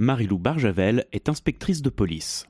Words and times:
Marilou 0.00 0.38
Barjavel 0.38 1.06
est 1.10 1.28
inspectrice 1.28 1.82
de 1.82 1.90
police. 1.90 2.46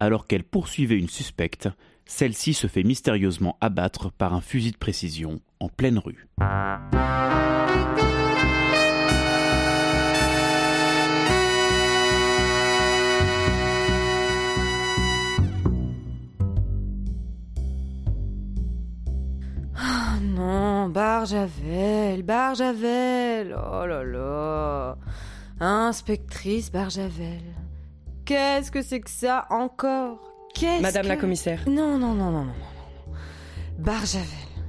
Alors 0.00 0.26
qu'elle 0.26 0.44
poursuivait 0.44 0.96
une 0.96 1.10
suspecte, 1.10 1.68
celle-ci 2.06 2.54
se 2.54 2.68
fait 2.68 2.84
mystérieusement 2.84 3.58
abattre 3.60 4.10
par 4.10 4.32
un 4.32 4.40
fusil 4.40 4.72
de 4.72 4.78
précision 4.78 5.40
en 5.60 5.68
pleine 5.68 5.98
rue. 5.98 6.26
Oh 19.76 20.22
non, 20.22 20.88
Barjavel, 20.88 22.22
Barjavel, 22.22 23.54
oh 23.54 23.84
là 23.84 24.02
là. 24.02 24.96
Inspectrice 25.62 26.72
Barjavel. 26.72 27.42
Qu'est-ce 28.24 28.70
que 28.70 28.80
c'est 28.80 29.00
que 29.00 29.10
ça 29.10 29.46
encore? 29.50 30.32
Qu'est-ce 30.54 30.80
Madame 30.80 31.06
la 31.06 31.16
commissaire. 31.16 31.68
Non, 31.68 31.98
non, 31.98 32.14
non, 32.14 32.30
non, 32.30 32.30
non, 32.30 32.44
non, 32.44 32.54
non. 32.54 33.14
Barjavel, 33.78 34.26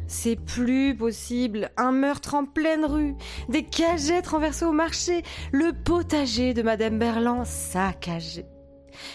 c'est 0.08 0.36
plus 0.36 0.94
possible. 0.94 1.72
Un 1.78 1.94
meurtre 1.94 2.36
en 2.36 2.46
pleine 2.46 2.84
rue, 2.84 3.16
des 3.48 3.64
cagettes 3.64 4.28
renversées 4.28 4.66
au 4.66 4.74
marché, 4.74 5.24
le 5.54 5.72
potager 5.72 6.54
de 6.54 6.62
Madame 6.62 7.00
Berland 7.00 7.46
saccagé. 7.46 8.46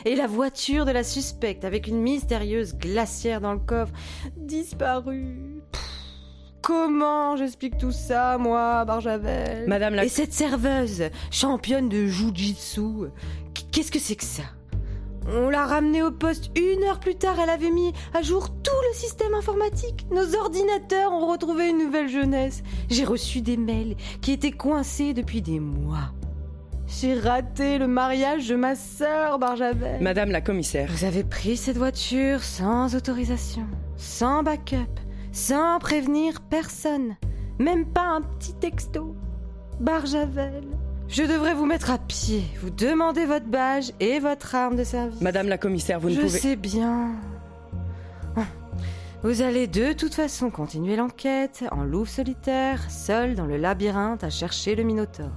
Et 0.07 0.16
la 0.16 0.27
voiture 0.27 0.87
de 0.87 0.93
la 0.93 1.05
suspecte 1.05 1.66
avec 1.66 1.88
une 1.88 2.01
mystérieuse 2.01 2.74
glacière 2.74 3.43
dans 3.43 3.52
le 3.52 3.59
coffre, 3.59 3.93
disparue. 4.38 5.61
Pff, 5.73 5.86
Comment 6.66 7.37
j'explique 7.37 7.79
tout 7.79 7.93
ça, 7.93 8.38
moi, 8.38 8.84
Barjavel? 8.84 9.69
Madame 9.69 9.95
la 9.95 10.05
Et 10.05 10.09
cette 10.09 10.33
serveuse, 10.33 11.11
championne 11.30 11.88
de 11.88 12.07
jujitsu, 12.07 13.07
qu'est-ce 13.70 13.93
que 13.93 14.01
c'est 14.01 14.16
que 14.16 14.24
ça? 14.24 14.43
On 15.29 15.48
l'a 15.48 15.65
ramenée 15.65 16.02
au 16.02 16.10
poste 16.10 16.51
une 16.59 16.82
heure 16.82 16.99
plus 16.99 17.15
tard, 17.15 17.37
elle 17.41 17.51
avait 17.51 17.71
mis 17.71 17.93
à 18.15 18.23
jour 18.23 18.49
tout 18.51 18.73
le 18.91 18.96
système 18.96 19.32
informatique. 19.35 20.09
Nos 20.10 20.35
ordinateurs 20.35 21.13
ont 21.13 21.30
retrouvé 21.30 21.68
une 21.68 21.79
nouvelle 21.79 22.09
jeunesse. 22.09 22.65
J'ai 22.91 23.04
reçu 23.04 23.43
des 23.43 23.57
mails 23.57 23.95
qui 24.21 24.32
étaient 24.32 24.51
coincés 24.51 25.15
depuis 25.15 25.43
des 25.43 25.60
mois. 25.60 26.10
J'ai 26.88 27.15
raté 27.15 27.79
le 27.79 27.87
mariage 27.87 28.48
de 28.48 28.57
ma 28.57 28.74
sœur, 28.74 29.38
Barjavel. 29.38 30.02
Madame 30.02 30.32
la 30.32 30.41
commissaire. 30.41 30.88
Vous 30.91 31.04
avez 31.04 31.23
pris 31.23 31.57
cette 31.57 31.79
voiture 31.79 32.43
sans 32.43 32.96
autorisation, 32.96 33.69
sans 33.96 34.43
backup, 34.43 35.05
sans 35.37 35.79
prévenir 35.79 36.40
personne, 36.40 37.15
même 37.59 37.84
pas 37.84 38.06
un 38.06 38.23
petit 38.23 38.54
texto. 38.54 39.15
Barjavel, 39.80 40.65
je 41.09 41.24
devrais 41.24 41.52
vous 41.52 41.66
mettre 41.66 41.90
à 41.90 41.98
pied, 41.98 42.42
vous 42.62 42.70
demander 42.70 43.26
votre 43.26 43.45
badge 43.45 43.90
et 44.01 44.18
votre 44.18 44.54
arme 44.54 44.76
de 44.76 44.82
service. 44.84 45.20
Madame 45.20 45.48
la 45.48 45.59
commissaire, 45.59 46.01
vous 46.01 46.09
ne 46.09 46.14
je 46.14 46.20
pouvez. 46.23 46.38
sais 46.38 46.57
bien. 46.57 47.10
Vous 49.23 49.42
allez 49.42 49.66
de 49.66 49.92
toute 49.92 50.14
façon 50.14 50.48
continuer 50.51 50.96
l'enquête 50.96 51.64
en 51.70 51.84
loup 51.84 52.07
solitaire, 52.07 52.90
seul 52.90 53.34
dans 53.34 53.46
le 53.46 53.59
labyrinthe 53.59 54.24
à 54.24 54.30
chercher 54.30 54.74
le 54.74 54.84
Minotaure. 54.84 55.32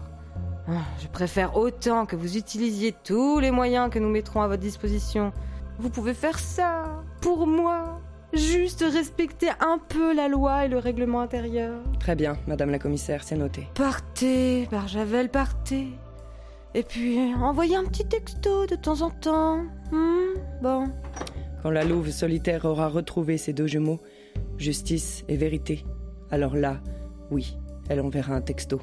Ah, 0.69 0.75
Je 1.01 1.07
préfère 1.07 1.57
autant 1.57 2.05
que 2.05 2.15
vous 2.15 2.37
utilisiez 2.37 2.95
tous 3.03 3.39
les 3.39 3.51
moyens 3.51 3.89
que 3.89 3.99
nous 3.99 4.09
mettrons 4.09 4.41
à 4.41 4.47
votre 4.47 4.61
disposition. 4.61 5.33
Vous 5.77 5.89
pouvez 5.89 6.13
faire 6.13 6.39
ça 6.39 7.03
pour 7.19 7.47
moi. 7.47 7.99
Juste 8.33 8.85
respecter 8.87 9.49
un 9.59 9.79
peu 9.79 10.13
la 10.13 10.27
loi 10.27 10.65
et 10.65 10.67
le 10.67 10.77
règlement 10.77 11.21
intérieur. 11.21 11.79
Très 11.99 12.15
bien, 12.15 12.37
Madame 12.47 12.69
la 12.69 12.79
commissaire, 12.79 13.23
c'est 13.23 13.35
noté. 13.35 13.67
Partez, 13.73 14.67
Barjavel, 14.69 15.29
partez. 15.29 15.87
Et 16.75 16.83
puis, 16.83 17.17
envoyez 17.35 17.75
un 17.75 17.85
petit 17.85 18.05
texto 18.05 18.67
de 18.67 18.75
temps 18.75 19.01
en 19.01 19.09
temps. 19.09 19.63
Hmm 19.91 20.35
bon. 20.61 20.87
Quand 21.63 21.71
la 21.71 21.83
louve 21.83 22.11
solitaire 22.11 22.65
aura 22.65 22.87
retrouvé 22.87 23.37
ses 23.37 23.53
deux 23.53 23.67
jumeaux, 23.67 23.99
justice 24.57 25.25
et 25.27 25.35
vérité, 25.35 25.83
alors 26.29 26.55
là, 26.55 26.79
oui, 27.31 27.57
elle 27.89 28.01
enverra 28.01 28.35
un 28.35 28.41
texto. 28.41 28.79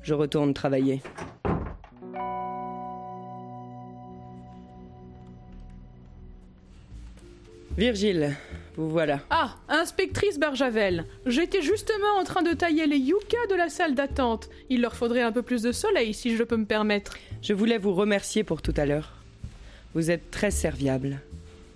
Je 0.00 0.14
retourne 0.14 0.54
travailler. 0.54 1.02
Virgile, 7.76 8.36
vous 8.76 8.88
voilà. 8.88 9.20
Ah, 9.30 9.56
inspectrice 9.68 10.38
Barjavel. 10.38 11.06
J'étais 11.26 11.60
justement 11.60 12.18
en 12.20 12.24
train 12.24 12.42
de 12.42 12.52
tailler 12.52 12.86
les 12.86 12.98
yuccas 12.98 13.46
de 13.50 13.56
la 13.56 13.68
salle 13.68 13.96
d'attente. 13.96 14.48
Il 14.70 14.80
leur 14.80 14.94
faudrait 14.94 15.22
un 15.22 15.32
peu 15.32 15.42
plus 15.42 15.62
de 15.62 15.72
soleil, 15.72 16.14
si 16.14 16.36
je 16.36 16.44
peux 16.44 16.56
me 16.56 16.66
permettre. 16.66 17.16
Je 17.42 17.52
voulais 17.52 17.78
vous 17.78 17.92
remercier 17.92 18.44
pour 18.44 18.62
tout 18.62 18.74
à 18.76 18.86
l'heure. 18.86 19.14
Vous 19.94 20.12
êtes 20.12 20.30
très 20.30 20.52
serviable 20.52 21.20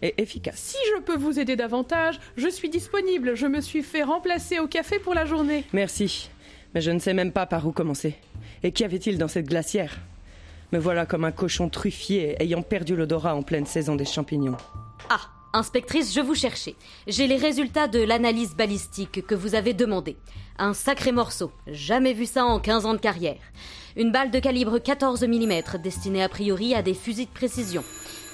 et 0.00 0.14
efficace. 0.18 0.58
Si 0.58 0.76
je 0.94 1.00
peux 1.02 1.16
vous 1.16 1.40
aider 1.40 1.56
davantage, 1.56 2.20
je 2.36 2.48
suis 2.48 2.70
disponible. 2.70 3.34
Je 3.34 3.46
me 3.46 3.60
suis 3.60 3.82
fait 3.82 4.04
remplacer 4.04 4.60
au 4.60 4.68
café 4.68 5.00
pour 5.00 5.14
la 5.14 5.26
journée. 5.26 5.64
Merci, 5.72 6.30
mais 6.74 6.80
je 6.80 6.92
ne 6.92 7.00
sais 7.00 7.14
même 7.14 7.32
pas 7.32 7.46
par 7.46 7.66
où 7.66 7.72
commencer. 7.72 8.14
Et 8.62 8.70
qu'y 8.70 8.84
avait-il 8.84 9.18
dans 9.18 9.28
cette 9.28 9.46
glacière? 9.46 9.98
Me 10.70 10.78
voilà 10.78 11.06
comme 11.06 11.24
un 11.24 11.32
cochon 11.32 11.68
truffier 11.68 12.40
ayant 12.40 12.62
perdu 12.62 12.94
l'odorat 12.94 13.34
en 13.34 13.42
pleine 13.42 13.66
saison 13.66 13.96
des 13.96 14.04
champignons. 14.04 14.56
Ah, 15.10 15.30
inspectrice, 15.52 16.14
je 16.14 16.20
vous 16.20 16.34
cherchais. 16.34 16.74
J'ai 17.06 17.26
les 17.26 17.36
résultats 17.36 17.88
de 17.88 18.00
l'analyse 18.00 18.54
balistique 18.54 19.26
que 19.26 19.34
vous 19.34 19.54
avez 19.54 19.74
demandé. 19.74 20.16
Un 20.58 20.74
sacré 20.74 21.12
morceau. 21.12 21.50
Jamais 21.66 22.12
vu 22.12 22.26
ça 22.26 22.44
en 22.44 22.58
15 22.58 22.86
ans 22.86 22.94
de 22.94 22.98
carrière. 22.98 23.40
Une 23.96 24.12
balle 24.12 24.30
de 24.30 24.38
calibre 24.38 24.78
14 24.78 25.22
mm 25.22 25.78
destinée 25.82 26.22
a 26.22 26.28
priori 26.28 26.74
à 26.74 26.82
des 26.82 26.94
fusils 26.94 27.26
de 27.26 27.32
précision. 27.32 27.84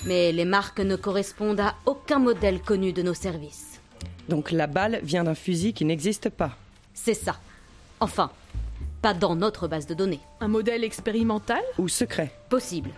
Mais 0.07 0.33
les 0.33 0.45
marques 0.45 0.81
ne 0.81 0.97
correspondent 0.97 1.61
à 1.61 1.75
aucun 1.87 2.19
modèle 2.19 2.61
connu 2.61 2.93
de 2.93 3.03
nos 3.03 3.15
services. 3.15 3.81
Donc 4.29 4.51
la 4.51 4.67
balle 4.67 5.01
vient 5.03 5.25
d'un 5.25 5.35
fusil 5.35 5.73
qui 5.73 5.85
n'existe 5.85 6.29
pas. 6.29 6.57
C'est 6.93 7.15
ça. 7.15 7.37
Enfin, 8.01 8.31
pas 9.03 9.15
dans 9.15 9.37
notre 9.37 9.69
base 9.69 9.87
de 9.87 9.95
données. 9.95 10.21
Un 10.41 10.49
modèle 10.49 10.85
expérimental? 10.85 11.63
Ou 11.79 11.89
secret. 11.89 12.33
Possible. 12.49 12.91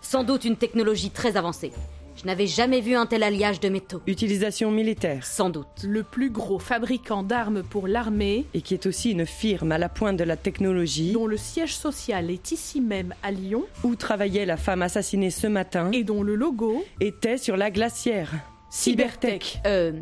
Sans 0.00 0.24
doute 0.24 0.44
une 0.44 0.56
technologie 0.56 1.10
très 1.10 1.36
avancée. 1.36 1.72
Je 2.20 2.26
n'avais 2.26 2.46
jamais 2.46 2.82
vu 2.82 2.94
un 2.96 3.06
tel 3.06 3.22
alliage 3.22 3.60
de 3.60 3.70
métaux. 3.70 4.02
Utilisation 4.06 4.70
militaire. 4.70 5.24
Sans 5.24 5.48
doute. 5.48 5.66
Le 5.84 6.02
plus 6.02 6.28
gros 6.28 6.58
fabricant 6.58 7.22
d'armes 7.22 7.62
pour 7.62 7.88
l'armée, 7.88 8.44
Et 8.52 8.60
qui 8.60 8.74
est 8.74 8.84
aussi 8.84 9.12
une 9.12 9.24
firme 9.24 9.72
à 9.72 9.78
la 9.78 9.88
pointe 9.88 10.18
de 10.18 10.24
la 10.24 10.36
technologie 10.36 11.12
dont 11.12 11.26
le 11.26 11.38
siège 11.38 11.74
social 11.74 12.30
est 12.30 12.52
ici 12.52 12.82
même 12.82 13.14
à 13.22 13.30
Lyon, 13.30 13.64
où 13.84 13.96
travaillait 13.96 14.44
la 14.44 14.58
femme 14.58 14.82
assassinée 14.82 15.30
ce 15.30 15.46
matin, 15.46 15.90
et 15.92 16.04
dont 16.04 16.22
le 16.22 16.34
logo 16.34 16.84
était 17.00 17.38
sur 17.38 17.56
la 17.56 17.70
glacière. 17.70 18.30
Cybertech. 18.70 19.60
Euh. 19.66 19.92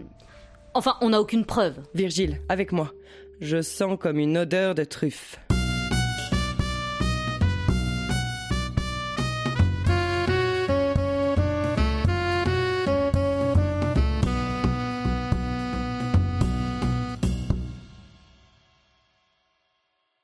Enfin, 0.74 0.96
on 1.00 1.10
n'a 1.10 1.20
aucune 1.20 1.44
preuve. 1.44 1.76
Virgile, 1.94 2.40
avec 2.48 2.72
moi. 2.72 2.92
Je 3.40 3.62
sens 3.62 3.96
comme 3.96 4.18
une 4.18 4.38
odeur 4.38 4.74
de 4.74 4.82
truffe. 4.82 5.38